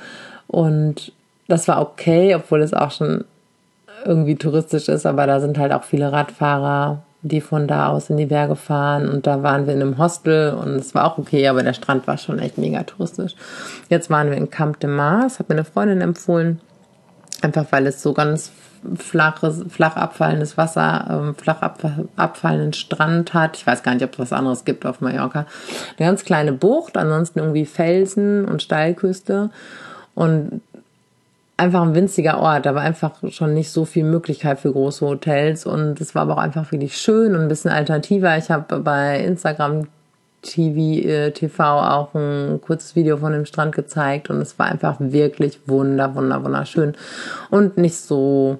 und 0.47 1.13
das 1.49 1.67
war 1.67 1.81
okay, 1.81 2.35
obwohl 2.37 2.63
es 2.63 2.73
auch 2.73 2.93
schon 2.93 3.25
irgendwie 4.05 4.37
touristisch 4.37 4.89
ist, 4.89 5.07
aber 5.07 5.27
da 5.27 5.41
sind 5.41 5.59
halt 5.59 5.73
auch 5.73 5.85
viele 5.85 6.13
Radfahrer, 6.13 7.03
die 7.23 7.41
von 7.41 7.67
da 7.67 7.89
aus 7.89 8.11
in 8.11 8.17
die 8.17 8.27
Berge 8.27 8.57
fahren 8.57 9.09
und 9.09 9.27
da 9.27 9.43
waren 9.43 9.67
wir 9.67 9.75
in 9.75 9.83
einem 9.83 9.99
Hostel 9.99 10.55
und 10.55 10.77
es 10.77 10.95
war 10.95 11.05
auch 11.05 11.19
okay, 11.19 11.49
aber 11.49 11.63
der 11.63 11.73
Strand 11.73 12.07
war 12.07 12.19
schon 12.19 12.39
echt 12.39 12.59
mega 12.59 12.83
touristisch. 12.85 13.35
Jetzt 13.89 14.11
waren 14.11 14.31
wir 14.31 14.37
in 14.37 14.51
Camp 14.51 14.79
de 14.81 14.91
Mars, 14.91 15.39
hat 15.39 15.49
mir 15.49 15.57
eine 15.57 15.65
Freundin 15.65 16.01
empfohlen, 16.01 16.61
einfach 17.43 17.67
weil 17.71 17.87
es 17.87 18.03
so 18.03 18.13
ganz 18.13 18.53
flaches, 18.99 19.65
flach 19.69 19.97
abfallendes 19.97 20.57
Wasser, 20.57 21.07
ähm, 21.11 21.35
flach 21.35 21.63
abfallenden 22.17 22.73
Strand 22.73 23.35
hat. 23.35 23.57
Ich 23.57 23.67
weiß 23.67 23.83
gar 23.83 23.95
nicht, 23.95 24.05
ob 24.05 24.13
es 24.13 24.19
was 24.19 24.33
anderes 24.33 24.65
gibt 24.65 24.87
auf 24.87 25.01
Mallorca. 25.01 25.47
Eine 25.99 26.09
ganz 26.09 26.25
kleine 26.25 26.53
Bucht, 26.53 26.97
ansonsten 26.97 27.41
irgendwie 27.41 27.67
Felsen 27.67 28.45
und 28.45 28.63
Steilküste. 28.63 29.51
Und 30.15 30.61
einfach 31.57 31.83
ein 31.83 31.95
winziger 31.95 32.39
Ort, 32.39 32.67
aber 32.67 32.81
einfach 32.81 33.15
schon 33.31 33.55
nicht 33.55 33.71
so 33.71 33.85
viel 33.85 34.05
Möglichkeit 34.05 34.59
für 34.59 34.73
große 34.73 35.07
Hotels. 35.07 35.67
Und 35.67 36.01
es 36.01 36.15
war 36.15 36.23
aber 36.23 36.35
auch 36.35 36.43
einfach 36.43 36.71
wirklich 36.73 36.97
schön 36.97 37.35
und 37.35 37.43
ein 37.43 37.49
bisschen 37.49 37.71
alternativer. 37.71 38.37
Ich 38.37 38.51
habe 38.51 38.81
bei 38.81 39.21
Instagram 39.21 39.87
TV, 40.43 41.09
äh, 41.09 41.31
TV 41.33 41.63
auch 41.63 42.15
ein 42.15 42.61
kurzes 42.61 42.95
Video 42.95 43.17
von 43.17 43.33
dem 43.33 43.47
Strand 43.47 43.75
gezeigt. 43.75 44.29
Und 44.29 44.41
es 44.41 44.59
war 44.59 44.67
einfach 44.67 44.97
wirklich 44.99 45.61
wunder, 45.67 46.15
wunder, 46.15 46.45
wunderschön. 46.45 46.95
Und 47.51 47.79
nicht 47.79 47.97
so, 47.97 48.59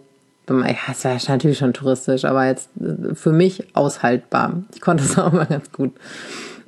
ja, 0.49 0.75
es 0.91 1.05
war 1.05 1.19
natürlich 1.29 1.59
schon 1.59 1.75
touristisch, 1.75 2.25
aber 2.25 2.47
jetzt 2.47 2.71
äh, 2.81 3.15
für 3.15 3.33
mich 3.33 3.77
aushaltbar. 3.77 4.63
Ich 4.75 4.81
konnte 4.81 5.05
es 5.05 5.19
auch 5.19 5.33
mal 5.33 5.47
ganz 5.47 5.71
gut 5.71 5.93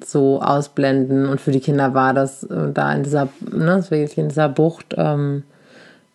so 0.05 0.43
ausblenden. 0.43 1.27
Und 1.27 1.41
für 1.41 1.53
die 1.53 1.61
Kinder 1.61 1.95
war 1.95 2.13
das 2.13 2.43
äh, 2.45 2.71
da 2.73 2.93
in 2.93 3.03
dieser, 3.03 3.29
ne, 3.51 3.83
in 3.91 4.29
dieser 4.29 4.49
Bucht, 4.51 4.95
ähm, 4.97 5.45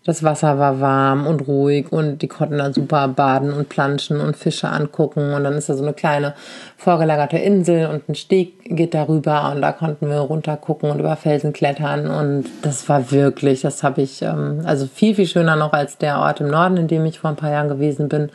das 0.05 0.21
Wasser 0.21 0.59
war 0.59 0.81
warm 0.81 1.25
und 1.27 1.47
ruhig 1.47 1.91
und 1.91 2.21
die 2.21 2.27
konnten 2.27 2.57
da 2.57 2.73
super 2.73 3.07
baden 3.07 3.53
und 3.53 3.69
planschen 3.69 4.19
und 4.19 4.35
Fische 4.35 4.67
angucken. 4.67 5.33
Und 5.33 5.45
dann 5.45 5.53
ist 5.53 5.69
da 5.69 5.75
so 5.75 5.83
eine 5.83 5.93
kleine 5.93 6.33
vorgelagerte 6.75 7.37
Insel 7.37 7.87
und 7.87 8.09
ein 8.09 8.15
Steg 8.15 8.75
geht 8.75 8.93
darüber 8.93 9.49
und 9.51 9.61
da 9.61 9.71
konnten 9.71 10.09
wir 10.09 10.17
runter 10.17 10.57
gucken 10.57 10.91
und 10.91 10.99
über 10.99 11.15
Felsen 11.15 11.53
klettern. 11.53 12.07
Und 12.07 12.45
das 12.63 12.89
war 12.89 13.11
wirklich, 13.11 13.61
das 13.61 13.81
habe 13.81 14.01
ich, 14.01 14.21
ähm, 14.21 14.63
also 14.65 14.87
viel, 14.87 15.15
viel 15.15 15.27
schöner 15.27 15.55
noch 15.55 15.71
als 15.71 15.97
der 15.97 16.19
Ort 16.19 16.41
im 16.41 16.49
Norden, 16.49 16.75
in 16.75 16.89
dem 16.89 17.05
ich 17.05 17.19
vor 17.19 17.29
ein 17.29 17.37
paar 17.37 17.51
Jahren 17.51 17.69
gewesen 17.69 18.09
bin. 18.09 18.29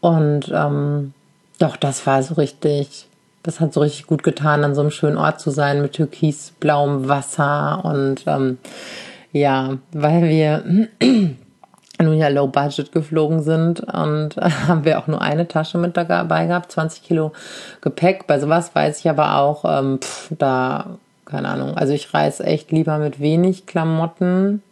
Und 0.00 0.52
ähm, 0.54 1.14
doch, 1.58 1.76
das 1.76 2.06
war 2.06 2.22
so 2.22 2.34
richtig, 2.34 3.08
das 3.42 3.58
hat 3.58 3.72
so 3.72 3.80
richtig 3.80 4.06
gut 4.06 4.22
getan, 4.22 4.62
an 4.62 4.76
so 4.76 4.82
einem 4.82 4.92
schönen 4.92 5.18
Ort 5.18 5.40
zu 5.40 5.50
sein 5.50 5.82
mit 5.82 5.94
türkisblauem 5.94 7.08
Wasser 7.08 7.80
und 7.84 8.22
ähm, 8.28 8.58
ja, 9.40 9.78
weil 9.92 10.28
wir 10.28 10.64
nun 11.98 12.18
ja 12.18 12.28
low 12.28 12.46
budget 12.46 12.92
geflogen 12.92 13.42
sind 13.42 13.80
und 13.80 14.36
äh, 14.36 14.50
haben 14.68 14.84
wir 14.84 14.98
auch 14.98 15.06
nur 15.06 15.22
eine 15.22 15.48
Tasche 15.48 15.78
mit 15.78 15.96
dabei 15.96 16.46
gehabt, 16.46 16.72
20 16.72 17.02
Kilo 17.02 17.32
Gepäck. 17.80 18.26
Bei 18.26 18.38
sowas 18.38 18.74
weiß 18.74 19.00
ich 19.00 19.10
aber 19.10 19.38
auch, 19.38 19.64
ähm, 19.66 20.00
pff, 20.00 20.30
da, 20.38 20.98
keine 21.24 21.48
Ahnung, 21.48 21.76
also 21.76 21.92
ich 21.92 22.12
reise 22.12 22.44
echt 22.44 22.70
lieber 22.72 22.98
mit 22.98 23.20
wenig 23.20 23.66
Klamotten 23.66 24.62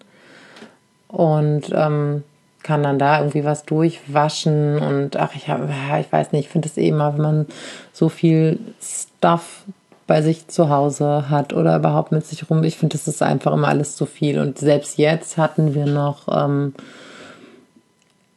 und 1.08 1.70
ähm, 1.72 2.24
kann 2.62 2.82
dann 2.82 2.98
da 2.98 3.18
irgendwie 3.18 3.44
was 3.44 3.64
durchwaschen 3.64 4.78
und 4.78 5.16
ach, 5.16 5.34
ich 5.34 5.48
habe, 5.48 5.68
ich 6.00 6.10
weiß 6.10 6.32
nicht, 6.32 6.46
ich 6.46 6.48
finde 6.48 6.68
es 6.68 6.78
eh 6.78 6.88
immer, 6.88 7.12
wenn 7.14 7.22
man 7.22 7.46
so 7.92 8.08
viel 8.08 8.58
Stuff 8.80 9.64
bei 10.06 10.22
sich 10.22 10.48
zu 10.48 10.68
Hause 10.68 11.30
hat 11.30 11.52
oder 11.52 11.76
überhaupt 11.76 12.12
mit 12.12 12.26
sich 12.26 12.48
rum. 12.50 12.62
Ich 12.64 12.76
finde, 12.76 12.96
das 12.96 13.08
ist 13.08 13.22
einfach 13.22 13.52
immer 13.52 13.68
alles 13.68 13.96
zu 13.96 14.06
viel. 14.06 14.38
Und 14.38 14.58
selbst 14.58 14.98
jetzt 14.98 15.38
hatten 15.38 15.74
wir 15.74 15.86
noch 15.86 16.28
ähm, 16.28 16.74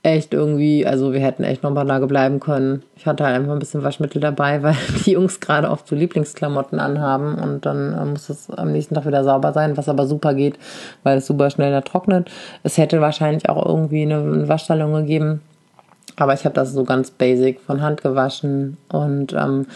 echt 0.08 0.34
irgendwie, 0.34 0.86
also 0.86 1.12
wir 1.12 1.20
hätten 1.20 1.44
echt 1.44 1.64
noch 1.64 1.72
mal 1.72 1.86
da 1.86 2.00
bleiben 2.00 2.40
können. 2.40 2.84
Ich 2.96 3.06
hatte 3.06 3.26
halt 3.26 3.36
einfach 3.36 3.52
ein 3.52 3.60
bisschen 3.60 3.84
Waschmittel 3.84 4.22
dabei, 4.22 4.62
weil 4.64 4.76
die 5.06 5.12
Jungs 5.12 5.40
gerade 5.40 5.70
oft 5.70 5.88
so 5.88 5.96
Lieblingsklamotten 5.96 6.80
anhaben 6.80 7.36
und 7.36 7.66
dann 7.66 7.94
äh, 7.94 8.06
muss 8.06 8.30
es 8.30 8.50
am 8.50 8.72
nächsten 8.72 8.96
Tag 8.96 9.06
wieder 9.06 9.24
sauber 9.24 9.52
sein, 9.52 9.76
was 9.76 9.90
aber 9.90 10.08
super 10.08 10.34
geht, 10.34 10.58
weil 11.04 11.18
es 11.18 11.28
super 11.28 11.50
schnell 11.50 11.72
da 11.72 11.82
trocknet. 11.82 12.32
Es 12.64 12.78
hätte 12.78 13.02
wahrscheinlich 13.02 13.50
auch 13.50 13.66
irgendwie 13.66 14.04
eine, 14.04 14.20
eine 14.20 14.48
Waschsalon 14.48 14.94
gegeben, 14.94 15.42
aber 16.16 16.34
ich 16.34 16.46
habe 16.46 16.56
das 16.56 16.72
so 16.72 16.86
ganz 16.86 17.12
basic 17.12 17.60
von 17.60 17.82
Hand 17.82 18.02
gewaschen 18.02 18.78
und 18.90 19.34
ähm, 19.34 19.68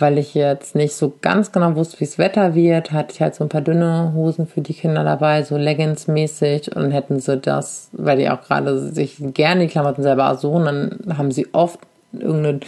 weil 0.00 0.18
ich 0.18 0.34
jetzt 0.34 0.74
nicht 0.74 0.94
so 0.94 1.12
ganz 1.20 1.52
genau 1.52 1.76
wusste, 1.76 2.00
wie 2.00 2.04
es 2.04 2.18
Wetter 2.18 2.54
wird, 2.54 2.92
hatte 2.92 3.14
ich 3.14 3.20
halt 3.20 3.34
so 3.34 3.44
ein 3.44 3.48
paar 3.48 3.60
dünne 3.60 4.12
Hosen 4.14 4.46
für 4.46 4.60
die 4.60 4.74
Kinder 4.74 5.04
dabei, 5.04 5.42
so 5.42 5.56
Leggings-mäßig 5.56 6.74
und 6.74 6.90
hätten 6.90 7.20
sie 7.20 7.36
das, 7.36 7.90
weil 7.92 8.18
die 8.18 8.30
auch 8.30 8.42
gerade 8.42 8.78
sich 8.78 9.16
gerne 9.18 9.62
die 9.62 9.68
Klamotten 9.68 10.02
selber 10.02 10.30
aussuchen, 10.30 10.64
dann 10.64 11.18
haben 11.18 11.30
sie 11.30 11.48
oft 11.52 11.80
irgendeine 12.12 12.60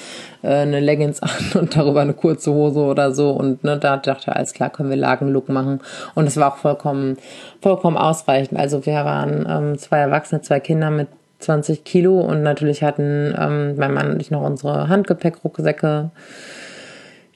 äh, 0.42 0.48
eine 0.48 0.80
Leggings 0.80 1.20
an 1.22 1.30
und 1.54 1.76
darüber 1.76 2.02
eine 2.02 2.14
kurze 2.14 2.52
Hose 2.52 2.80
oder 2.80 3.12
so 3.12 3.30
und 3.30 3.64
ne, 3.64 3.78
da 3.78 3.96
dachte 3.96 4.30
ich, 4.30 4.36
alles 4.36 4.52
klar, 4.52 4.70
können 4.70 4.90
wir 4.90 4.96
Lagenlook 4.96 5.48
machen 5.48 5.80
und 6.14 6.26
es 6.26 6.36
war 6.36 6.52
auch 6.52 6.58
vollkommen 6.58 7.16
vollkommen 7.60 7.96
ausreichend. 7.96 8.58
Also 8.58 8.86
wir 8.86 9.04
waren 9.04 9.46
ähm, 9.48 9.78
zwei 9.78 9.98
Erwachsene, 9.98 10.42
zwei 10.42 10.60
Kinder 10.60 10.90
mit 10.90 11.08
20 11.40 11.84
Kilo 11.84 12.20
und 12.20 12.42
natürlich 12.42 12.82
hatten 12.82 13.34
ähm, 13.36 13.76
mein 13.76 13.92
Mann 13.92 14.12
und 14.12 14.22
ich 14.22 14.30
noch 14.30 14.42
unsere 14.42 14.88
Handgepäckrucksäcke 14.88 16.10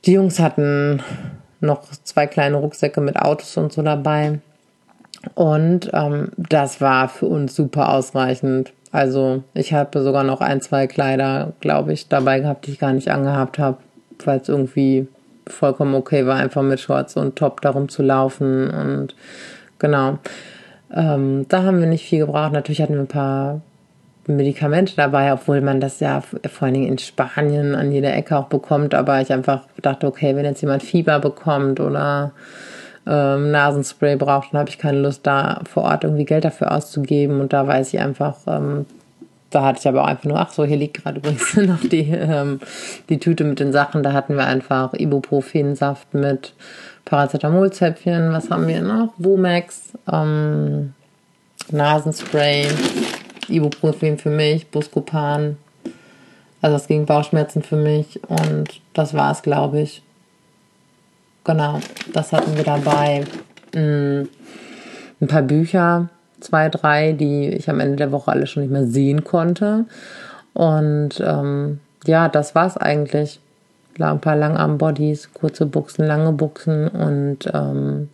die 0.06 0.12
Jungs 0.12 0.38
hatten 0.38 1.02
noch 1.60 1.82
zwei 2.04 2.26
kleine 2.26 2.56
Rucksäcke 2.56 3.00
mit 3.00 3.16
Autos 3.16 3.56
und 3.56 3.72
so 3.72 3.82
dabei. 3.82 4.38
Und 5.34 5.90
ähm, 5.92 6.30
das 6.36 6.80
war 6.80 7.08
für 7.08 7.26
uns 7.26 7.56
super 7.56 7.92
ausreichend. 7.92 8.72
Also 8.92 9.42
ich 9.54 9.72
habe 9.72 10.02
sogar 10.02 10.22
noch 10.22 10.40
ein, 10.40 10.60
zwei 10.60 10.86
Kleider, 10.86 11.52
glaube 11.60 11.92
ich, 11.92 12.08
dabei 12.08 12.40
gehabt, 12.40 12.66
die 12.66 12.72
ich 12.72 12.78
gar 12.78 12.92
nicht 12.92 13.10
angehabt 13.10 13.58
habe, 13.58 13.78
weil 14.24 14.38
es 14.38 14.48
irgendwie 14.48 15.08
vollkommen 15.46 15.94
okay 15.94 16.26
war, 16.26 16.36
einfach 16.36 16.62
mit 16.62 16.80
Shorts 16.80 17.16
und 17.16 17.36
Top 17.36 17.60
darum 17.60 17.88
zu 17.88 18.02
laufen. 18.02 18.70
Und 18.70 19.16
genau, 19.78 20.18
ähm, 20.94 21.46
da 21.48 21.64
haben 21.64 21.80
wir 21.80 21.86
nicht 21.86 22.06
viel 22.06 22.20
gebraucht. 22.20 22.52
Natürlich 22.52 22.80
hatten 22.80 22.94
wir 22.94 23.00
ein 23.00 23.08
paar 23.08 23.60
Medikamente 24.28 24.94
dabei, 24.96 25.32
obwohl 25.32 25.60
man 25.60 25.80
das 25.80 26.00
ja 26.00 26.20
vor 26.20 26.66
allen 26.66 26.74
Dingen 26.74 26.88
in 26.88 26.98
Spanien 26.98 27.74
an 27.74 27.92
jeder 27.92 28.14
Ecke 28.14 28.36
auch 28.36 28.46
bekommt. 28.46 28.94
Aber 28.94 29.20
ich 29.20 29.32
einfach 29.32 29.62
dachte, 29.80 30.06
okay, 30.06 30.34
wenn 30.34 30.44
jetzt 30.44 30.62
jemand 30.62 30.82
Fieber 30.82 31.20
bekommt 31.20 31.80
oder 31.80 32.32
ähm, 33.06 33.52
Nasenspray 33.52 34.16
braucht, 34.16 34.52
dann 34.52 34.60
habe 34.60 34.70
ich 34.70 34.78
keine 34.78 34.98
Lust, 34.98 35.26
da 35.26 35.60
vor 35.70 35.84
Ort 35.84 36.04
irgendwie 36.04 36.24
Geld 36.24 36.44
dafür 36.44 36.72
auszugeben. 36.72 37.40
Und 37.40 37.52
da 37.52 37.66
weiß 37.66 37.94
ich 37.94 38.00
einfach, 38.00 38.36
ähm, 38.46 38.86
da 39.50 39.64
hatte 39.64 39.78
ich 39.80 39.88
aber 39.88 40.02
auch 40.02 40.08
einfach 40.08 40.24
nur, 40.24 40.40
ach 40.40 40.50
so, 40.50 40.64
hier 40.64 40.76
liegt 40.76 41.02
gerade 41.02 41.18
übrigens 41.18 41.54
noch 41.56 41.80
die, 41.80 42.10
ähm, 42.10 42.60
die 43.08 43.18
Tüte 43.18 43.44
mit 43.44 43.60
den 43.60 43.72
Sachen. 43.72 44.02
Da 44.02 44.12
hatten 44.12 44.36
wir 44.36 44.46
einfach 44.46 44.92
Ibuprofensaft 44.92 46.14
mit 46.14 46.52
Paracetamolzäpfchen. 47.04 48.32
Was 48.32 48.50
haben 48.50 48.66
wir 48.66 48.82
noch? 48.82 49.14
Womax, 49.18 49.92
ähm, 50.12 50.94
Nasenspray 51.70 52.66
Ibuprofen 53.48 54.18
für 54.18 54.30
mich, 54.30 54.68
Buscopan, 54.68 55.56
also 56.62 56.76
das 56.76 56.86
gegen 56.86 57.06
Bauchschmerzen 57.06 57.62
für 57.62 57.76
mich 57.76 58.20
und 58.28 58.80
das 58.94 59.14
war 59.14 59.32
es, 59.32 59.42
glaube 59.42 59.80
ich. 59.80 60.02
Genau, 61.44 61.78
das 62.12 62.32
hatten 62.32 62.56
wir 62.56 62.64
dabei. 62.64 63.24
Mm, 63.74 64.28
ein 65.20 65.28
paar 65.28 65.42
Bücher, 65.42 66.08
zwei, 66.40 66.68
drei, 66.68 67.12
die 67.12 67.48
ich 67.48 67.70
am 67.70 67.80
Ende 67.80 67.96
der 67.96 68.12
Woche 68.12 68.32
alle 68.32 68.46
schon 68.46 68.62
nicht 68.62 68.72
mehr 68.72 68.86
sehen 68.86 69.24
konnte. 69.24 69.84
Und 70.54 71.20
ähm, 71.20 71.80
ja, 72.06 72.28
das 72.28 72.54
war 72.54 72.66
es 72.66 72.76
eigentlich. 72.76 73.40
Ein 73.98 74.20
paar 74.20 74.36
Langarm-Bodies, 74.36 75.32
kurze 75.32 75.64
Buchsen, 75.64 76.06
lange 76.06 76.30
Buchsen 76.32 76.88
und 76.88 77.38
ähm, 77.54 78.10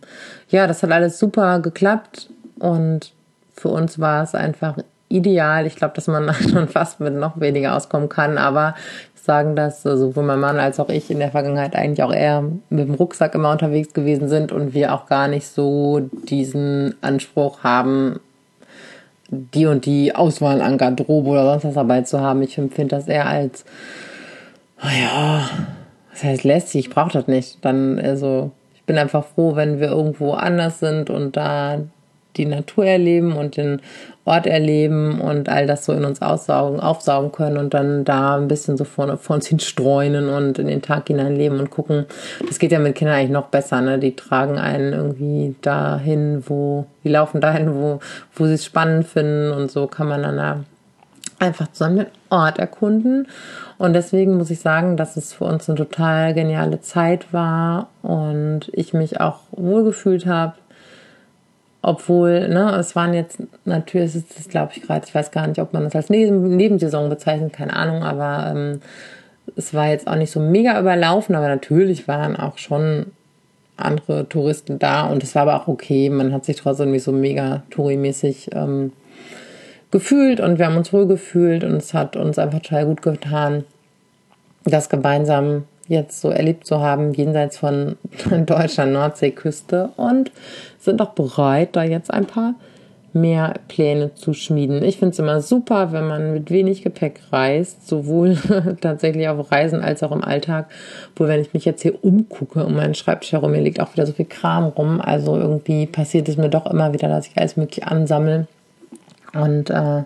ja, 0.47 0.65
das 0.65 0.81
hat 0.81 0.91
alles 0.91 1.19
super 1.19 1.59
geklappt 1.59 2.29
und 2.57 3.11
für 3.53 3.67
uns 3.67 3.99
war 3.99 4.23
es 4.23 4.33
einfach 4.33 4.77
ideal. 5.13 5.65
Ich 5.65 5.75
glaube, 5.75 5.93
dass 5.95 6.07
man 6.07 6.33
schon 6.49 6.67
fast 6.67 6.99
mit 6.99 7.13
noch 7.13 7.39
weniger 7.39 7.75
auskommen 7.75 8.09
kann, 8.09 8.37
aber 8.37 8.75
sagen, 9.15 9.55
dass 9.55 9.83
sowohl 9.83 10.23
mein 10.23 10.39
Mann 10.39 10.59
als 10.59 10.79
auch 10.79 10.89
ich 10.89 11.09
in 11.09 11.19
der 11.19 11.31
Vergangenheit 11.31 11.75
eigentlich 11.75 12.03
auch 12.03 12.13
eher 12.13 12.43
mit 12.69 12.87
dem 12.87 12.95
Rucksack 12.95 13.35
immer 13.35 13.51
unterwegs 13.51 13.93
gewesen 13.93 14.27
sind 14.27 14.51
und 14.51 14.73
wir 14.73 14.93
auch 14.93 15.05
gar 15.05 15.29
nicht 15.29 15.47
so 15.47 16.01
diesen 16.27 16.95
Anspruch 17.01 17.63
haben, 17.63 18.19
die 19.29 19.65
und 19.65 19.85
die 19.85 20.13
Auswahl 20.13 20.61
an 20.61 20.77
Garderobe 20.77 21.29
oder 21.29 21.45
sonst 21.45 21.63
was 21.63 21.73
dabei 21.75 22.01
zu 22.01 22.19
haben. 22.19 22.41
Ich 22.41 22.57
empfinde 22.57 22.97
das 22.97 23.07
eher 23.07 23.25
als, 23.25 23.63
naja, 24.83 25.49
das 26.11 26.23
heißt 26.23 26.43
lästig, 26.43 26.87
ich 26.87 26.89
brauche 26.93 27.13
das 27.13 27.27
nicht. 27.27 27.63
Dann, 27.63 27.99
also, 27.99 28.51
ich 28.75 28.83
bin 28.83 28.97
einfach 28.97 29.25
froh, 29.25 29.55
wenn 29.55 29.79
wir 29.79 29.87
irgendwo 29.87 30.33
anders 30.33 30.79
sind 30.79 31.09
und 31.09 31.37
da 31.37 31.79
die 32.37 32.45
Natur 32.45 32.85
erleben 32.85 33.33
und 33.33 33.57
den 33.57 33.81
Ort 34.25 34.47
erleben 34.47 35.19
und 35.19 35.49
all 35.49 35.67
das 35.67 35.83
so 35.83 35.91
in 35.91 36.05
uns 36.05 36.21
aussaugen, 36.21 36.79
aufsaugen 36.79 37.33
können 37.33 37.57
und 37.57 37.73
dann 37.73 38.05
da 38.05 38.37
ein 38.37 38.47
bisschen 38.47 38.77
so 38.77 38.85
vor, 38.85 39.17
vor 39.17 39.35
uns 39.35 39.47
hin 39.47 39.59
streunen 39.59 40.29
und 40.29 40.59
in 40.59 40.67
den 40.67 40.81
Tag 40.81 41.07
hinein 41.07 41.35
leben 41.35 41.59
und 41.59 41.69
gucken. 41.69 42.05
Das 42.47 42.57
geht 42.57 42.71
ja 42.71 42.79
mit 42.79 42.95
Kindern 42.95 43.17
eigentlich 43.17 43.31
noch 43.31 43.47
besser, 43.47 43.81
ne? 43.81 43.99
Die 43.99 44.15
tragen 44.15 44.57
einen 44.57 44.93
irgendwie 44.93 45.55
dahin, 45.61 46.43
wo, 46.47 46.85
die 47.03 47.09
laufen 47.09 47.41
dahin, 47.41 47.75
wo, 47.75 47.99
wo 48.33 48.45
sie 48.45 48.53
es 48.53 48.63
spannend 48.63 49.07
finden 49.07 49.51
und 49.51 49.69
so 49.69 49.87
kann 49.87 50.07
man 50.07 50.23
dann 50.23 50.37
da 50.37 50.63
einfach 51.39 51.71
zusammen 51.73 51.97
den 51.97 52.07
Ort 52.29 52.59
erkunden. 52.59 53.27
Und 53.77 53.93
deswegen 53.93 54.37
muss 54.37 54.49
ich 54.49 54.61
sagen, 54.61 54.95
dass 54.95 55.17
es 55.17 55.33
für 55.33 55.43
uns 55.43 55.67
eine 55.67 55.77
total 55.77 56.33
geniale 56.33 56.79
Zeit 56.79 57.33
war 57.33 57.89
und 58.01 58.69
ich 58.71 58.93
mich 58.93 59.19
auch 59.19 59.39
wohlgefühlt 59.51 60.25
habe 60.25 60.53
obwohl, 61.85 62.47
ne, 62.47 62.77
es 62.79 62.95
waren 62.95 63.13
jetzt, 63.13 63.43
natürlich 63.65 64.15
ist 64.15 64.39
es, 64.39 64.47
glaube 64.47 64.71
ich, 64.73 64.81
gerade, 64.81 65.05
ich 65.05 65.13
weiß 65.13 65.31
gar 65.31 65.45
nicht, 65.47 65.59
ob 65.59 65.73
man 65.73 65.83
das 65.83 65.95
als 65.95 66.09
Neben 66.09 66.55
Nebensaison 66.55 67.09
bezeichnet, 67.09 67.51
keine 67.51 67.75
Ahnung, 67.75 68.03
aber 68.03 68.49
ähm, 68.49 68.81
es 69.57 69.73
war 69.73 69.89
jetzt 69.89 70.07
auch 70.07 70.15
nicht 70.15 70.31
so 70.31 70.39
mega 70.39 70.79
überlaufen, 70.79 71.35
aber 71.35 71.49
natürlich 71.49 72.07
waren 72.07 72.37
auch 72.37 72.57
schon 72.57 73.07
andere 73.75 74.29
Touristen 74.29 74.79
da 74.79 75.07
und 75.07 75.23
es 75.23 75.35
war 75.35 75.41
aber 75.41 75.61
auch 75.61 75.67
okay. 75.67 76.09
Man 76.09 76.31
hat 76.31 76.45
sich 76.45 76.55
trotzdem 76.55 76.91
nicht 76.91 77.03
so 77.03 77.11
mega 77.11 77.63
tourimäßig 77.69 78.51
ähm, 78.53 78.93
gefühlt 79.91 80.39
und 80.39 80.59
wir 80.59 80.67
haben 80.67 80.77
uns 80.77 80.93
wohl 80.93 81.05
gefühlt 81.05 81.65
und 81.65 81.75
es 81.75 81.93
hat 81.93 82.15
uns 82.15 82.39
einfach 82.39 82.61
total 82.61 82.85
gut 82.85 83.01
getan, 83.01 83.65
das 84.63 84.87
gemeinsam 84.87 85.65
jetzt 85.87 86.21
so 86.21 86.29
erlebt 86.29 86.65
zu 86.65 86.79
haben, 86.79 87.13
jenseits 87.13 87.57
von 87.57 87.97
Deutschland, 88.45 88.93
Nordseeküste 88.93 89.89
und 89.97 90.31
sind 90.79 91.01
auch 91.01 91.11
bereit, 91.11 91.75
da 91.75 91.83
jetzt 91.83 92.13
ein 92.13 92.25
paar 92.25 92.55
mehr 93.13 93.53
Pläne 93.67 94.15
zu 94.15 94.33
schmieden. 94.33 94.83
Ich 94.83 94.97
finde 94.97 95.13
es 95.13 95.19
immer 95.19 95.41
super, 95.41 95.91
wenn 95.91 96.07
man 96.07 96.33
mit 96.33 96.49
wenig 96.49 96.81
Gepäck 96.81 97.21
reist, 97.31 97.87
sowohl 97.87 98.35
tatsächlich 98.81 99.27
auf 99.27 99.51
Reisen 99.51 99.81
als 99.81 100.01
auch 100.01 100.11
im 100.11 100.23
Alltag. 100.23 100.65
Wo 101.15 101.27
wenn 101.27 101.39
ich 101.39 101.53
mich 101.53 101.63
jetzt 101.63 101.83
hier 101.83 102.03
umgucke 102.03 102.65
um 102.65 102.75
meinen 102.75 102.95
Schreibtisch 102.95 103.33
herum, 103.33 103.53
hier 103.53 103.61
liegt 103.61 103.79
auch 103.79 103.93
wieder 103.93 104.07
so 104.07 104.13
viel 104.13 104.25
Kram 104.25 104.65
rum. 104.65 104.99
Also 104.99 105.37
irgendwie 105.37 105.85
passiert 105.85 106.27
es 106.27 106.37
mir 106.37 106.49
doch 106.49 106.65
immer 106.65 106.93
wieder, 106.93 107.07
dass 107.07 107.27
ich 107.27 107.37
alles 107.37 107.55
mögliche 107.55 107.87
ansammle. 107.87 108.47
Und 109.33 109.69
äh, 109.69 110.03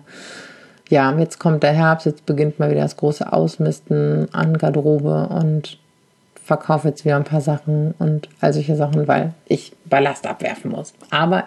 ja, 0.88 1.16
jetzt 1.18 1.38
kommt 1.38 1.62
der 1.62 1.72
Herbst, 1.72 2.06
jetzt 2.06 2.26
beginnt 2.26 2.58
mal 2.58 2.70
wieder 2.70 2.82
das 2.82 2.96
große 2.96 3.32
Ausmisten 3.32 4.28
an 4.32 4.56
Garderobe 4.56 5.28
und 5.28 5.78
verkaufe 6.42 6.88
jetzt 6.88 7.04
wieder 7.04 7.16
ein 7.16 7.24
paar 7.24 7.42
Sachen 7.42 7.94
und 7.98 8.28
all 8.40 8.52
solche 8.52 8.74
Sachen, 8.74 9.06
weil 9.06 9.34
ich 9.46 9.72
Ballast 9.84 10.26
abwerfen 10.26 10.70
muss. 10.70 10.94
Aber 11.10 11.44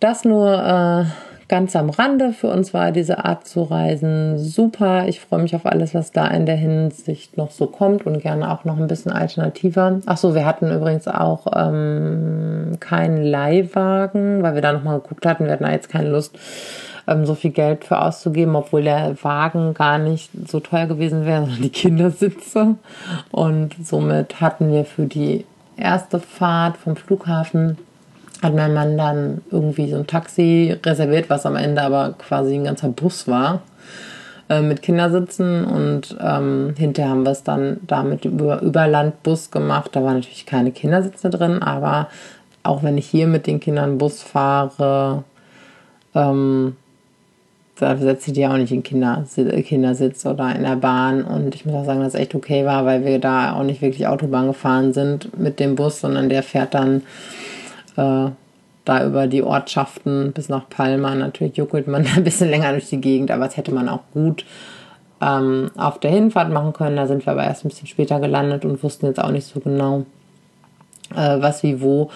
das 0.00 0.24
nur 0.24 0.52
äh, 0.52 1.04
ganz 1.48 1.76
am 1.76 1.90
Rande. 1.90 2.32
Für 2.32 2.48
uns 2.48 2.74
war 2.74 2.92
diese 2.92 3.24
Art 3.24 3.46
zu 3.46 3.62
reisen 3.62 4.38
super. 4.38 5.08
Ich 5.08 5.20
freue 5.20 5.40
mich 5.40 5.54
auf 5.54 5.64
alles, 5.64 5.94
was 5.94 6.12
da 6.12 6.26
in 6.28 6.44
der 6.44 6.56
Hinsicht 6.56 7.36
noch 7.36 7.50
so 7.50 7.66
kommt 7.66 8.04
und 8.06 8.20
gerne 8.20 8.50
auch 8.50 8.64
noch 8.64 8.78
ein 8.78 8.88
bisschen 8.88 9.12
alternativer. 9.12 10.00
Ach 10.06 10.16
so, 10.16 10.34
wir 10.34 10.44
hatten 10.44 10.70
übrigens 10.70 11.08
auch 11.08 11.46
ähm, 11.54 12.72
keinen 12.80 13.22
Leihwagen, 13.22 14.42
weil 14.42 14.54
wir 14.54 14.62
da 14.62 14.72
nochmal 14.72 15.00
geguckt 15.00 15.24
hatten. 15.24 15.44
Wir 15.44 15.52
hatten 15.52 15.64
da 15.64 15.70
jetzt 15.70 15.88
keine 15.88 16.10
Lust 16.10 16.36
ähm, 17.06 17.26
so 17.26 17.34
viel 17.34 17.50
Geld 17.50 17.84
für 17.84 18.00
auszugeben, 18.00 18.56
obwohl 18.56 18.82
der 18.82 19.16
Wagen 19.22 19.74
gar 19.74 19.98
nicht 19.98 20.30
so 20.48 20.60
teuer 20.60 20.86
gewesen 20.86 21.24
wäre, 21.24 21.42
sondern 21.42 21.62
die 21.62 21.70
Kindersitze. 21.70 22.76
Und 23.30 23.74
somit 23.82 24.40
hatten 24.40 24.72
wir 24.72 24.84
für 24.84 25.06
die 25.06 25.44
erste 25.76 26.20
Fahrt 26.20 26.76
vom 26.76 26.96
Flughafen 26.96 27.78
hat 28.42 28.54
mein 28.54 28.74
Mann 28.74 28.98
dann 28.98 29.42
irgendwie 29.50 29.90
so 29.90 29.96
ein 29.96 30.06
Taxi 30.06 30.76
reserviert, 30.84 31.30
was 31.30 31.46
am 31.46 31.56
Ende 31.56 31.82
aber 31.82 32.14
quasi 32.18 32.54
ein 32.54 32.64
ganzer 32.64 32.88
Bus 32.88 33.26
war 33.26 33.62
äh, 34.48 34.60
mit 34.60 34.82
Kindersitzen 34.82 35.64
und 35.64 36.16
ähm, 36.20 36.74
hinterher 36.76 37.10
haben 37.10 37.24
wir 37.24 37.32
es 37.32 37.42
dann 37.42 37.78
damit 37.86 38.24
über 38.24 38.62
Überlandbus 38.62 39.50
gemacht. 39.50 39.90
Da 39.94 40.02
waren 40.04 40.16
natürlich 40.16 40.46
keine 40.46 40.72
Kindersitze 40.72 41.30
drin, 41.30 41.62
aber 41.62 42.08
auch 42.62 42.82
wenn 42.82 42.98
ich 42.98 43.06
hier 43.06 43.26
mit 43.26 43.46
den 43.46 43.60
Kindern 43.60 43.98
Bus 43.98 44.22
fahre, 44.22 45.24
ähm, 46.14 46.76
da 47.78 47.96
setze 47.96 48.30
ich 48.30 48.34
die 48.34 48.46
auch 48.46 48.56
nicht 48.56 48.72
in 48.72 48.82
Kinder, 48.82 49.24
Kindersitz 49.34 50.24
oder 50.24 50.54
in 50.54 50.62
der 50.62 50.76
Bahn. 50.76 51.22
Und 51.22 51.54
ich 51.54 51.66
muss 51.66 51.74
auch 51.74 51.84
sagen, 51.84 52.00
dass 52.00 52.14
es 52.14 52.20
echt 52.20 52.34
okay 52.34 52.64
war, 52.64 52.86
weil 52.86 53.04
wir 53.04 53.18
da 53.18 53.54
auch 53.54 53.62
nicht 53.62 53.82
wirklich 53.82 54.06
Autobahn 54.06 54.46
gefahren 54.46 54.94
sind 54.94 55.38
mit 55.38 55.60
dem 55.60 55.74
Bus, 55.74 56.00
sondern 56.00 56.30
der 56.30 56.42
fährt 56.42 56.72
dann 56.72 57.02
äh, 57.96 58.30
da 58.86 59.04
über 59.04 59.26
die 59.26 59.42
Ortschaften 59.42 60.32
bis 60.32 60.48
nach 60.48 60.68
Palma. 60.70 61.14
Natürlich 61.14 61.58
juckelt 61.58 61.86
man 61.86 62.06
ein 62.16 62.24
bisschen 62.24 62.48
länger 62.48 62.72
durch 62.72 62.88
die 62.88 63.00
Gegend, 63.00 63.30
aber 63.30 63.44
das 63.44 63.58
hätte 63.58 63.74
man 63.74 63.90
auch 63.90 64.02
gut 64.14 64.46
ähm, 65.20 65.70
auf 65.76 66.00
der 66.00 66.12
Hinfahrt 66.12 66.50
machen 66.50 66.72
können. 66.72 66.96
Da 66.96 67.06
sind 67.06 67.26
wir 67.26 67.32
aber 67.32 67.44
erst 67.44 67.64
ein 67.64 67.68
bisschen 67.68 67.88
später 67.88 68.20
gelandet 68.20 68.64
und 68.64 68.82
wussten 68.82 69.04
jetzt 69.04 69.22
auch 69.22 69.30
nicht 69.30 69.46
so 69.46 69.60
genau, 69.60 70.06
äh, 71.14 71.42
was 71.42 71.62
wie 71.62 71.82
wo. 71.82 72.10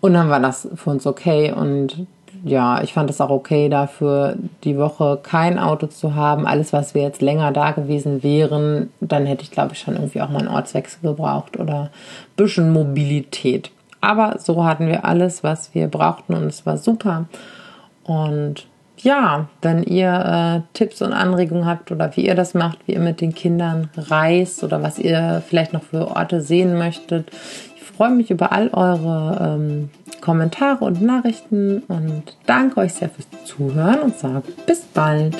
Und 0.00 0.14
dann 0.14 0.28
war 0.28 0.38
das 0.38 0.68
für 0.76 0.90
uns 0.90 1.06
okay 1.06 1.52
und 1.52 2.06
ja, 2.46 2.80
ich 2.80 2.92
fand 2.92 3.10
es 3.10 3.20
auch 3.20 3.30
okay 3.30 3.68
dafür, 3.68 4.36
die 4.62 4.78
Woche 4.78 5.18
kein 5.20 5.58
Auto 5.58 5.88
zu 5.88 6.14
haben. 6.14 6.46
Alles, 6.46 6.72
was 6.72 6.94
wir 6.94 7.02
jetzt 7.02 7.20
länger 7.20 7.50
da 7.50 7.72
gewesen 7.72 8.22
wären, 8.22 8.90
dann 9.00 9.26
hätte 9.26 9.42
ich, 9.42 9.50
glaube 9.50 9.72
ich, 9.72 9.80
schon 9.80 9.94
irgendwie 9.94 10.22
auch 10.22 10.28
mal 10.28 10.38
einen 10.38 10.48
Ortswechsel 10.48 11.00
gebraucht 11.02 11.58
oder 11.58 11.80
ein 11.82 11.90
bisschen 12.36 12.72
Mobilität. 12.72 13.72
Aber 14.00 14.38
so 14.38 14.64
hatten 14.64 14.86
wir 14.86 15.04
alles, 15.04 15.42
was 15.42 15.74
wir 15.74 15.88
brauchten 15.88 16.34
und 16.34 16.44
es 16.44 16.64
war 16.64 16.78
super. 16.78 17.24
Und 18.04 18.68
ja, 18.98 19.48
wenn 19.60 19.82
ihr 19.82 20.62
äh, 20.64 20.72
Tipps 20.72 21.02
und 21.02 21.12
Anregungen 21.12 21.66
habt 21.66 21.90
oder 21.90 22.16
wie 22.16 22.26
ihr 22.26 22.36
das 22.36 22.54
macht, 22.54 22.78
wie 22.86 22.92
ihr 22.92 23.00
mit 23.00 23.20
den 23.20 23.34
Kindern 23.34 23.90
reist 23.96 24.62
oder 24.62 24.84
was 24.84 25.00
ihr 25.00 25.42
vielleicht 25.48 25.72
noch 25.72 25.82
für 25.82 26.14
Orte 26.14 26.40
sehen 26.40 26.78
möchtet, 26.78 27.28
freue 27.96 28.10
mich 28.10 28.30
über 28.30 28.52
all 28.52 28.68
eure 28.72 29.38
ähm, 29.40 29.90
Kommentare 30.26 30.84
und 30.84 31.02
Nachrichten 31.02 31.84
und 31.86 32.36
danke 32.46 32.80
euch 32.80 32.94
sehr 32.94 33.08
fürs 33.08 33.28
Zuhören 33.44 34.00
und 34.00 34.18
sage 34.18 34.42
bis 34.66 34.80
bald. 34.80 35.36